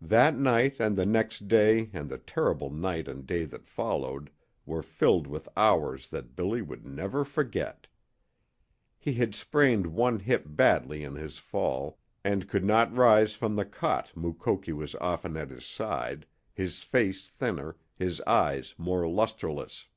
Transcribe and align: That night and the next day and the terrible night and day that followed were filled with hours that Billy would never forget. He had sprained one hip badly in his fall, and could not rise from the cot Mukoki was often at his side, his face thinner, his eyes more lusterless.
That 0.00 0.38
night 0.38 0.80
and 0.80 0.96
the 0.96 1.04
next 1.04 1.46
day 1.46 1.90
and 1.92 2.08
the 2.08 2.16
terrible 2.16 2.70
night 2.70 3.06
and 3.06 3.26
day 3.26 3.44
that 3.44 3.66
followed 3.68 4.30
were 4.64 4.82
filled 4.82 5.26
with 5.26 5.50
hours 5.54 6.08
that 6.08 6.34
Billy 6.34 6.62
would 6.62 6.86
never 6.86 7.26
forget. 7.26 7.86
He 8.98 9.12
had 9.12 9.34
sprained 9.34 9.88
one 9.88 10.20
hip 10.20 10.44
badly 10.46 11.04
in 11.04 11.14
his 11.14 11.36
fall, 11.36 11.98
and 12.24 12.48
could 12.48 12.64
not 12.64 12.96
rise 12.96 13.34
from 13.34 13.54
the 13.54 13.66
cot 13.66 14.16
Mukoki 14.16 14.72
was 14.72 14.94
often 14.94 15.36
at 15.36 15.50
his 15.50 15.66
side, 15.66 16.24
his 16.54 16.78
face 16.82 17.26
thinner, 17.28 17.76
his 17.94 18.22
eyes 18.22 18.74
more 18.78 19.06
lusterless. 19.06 19.88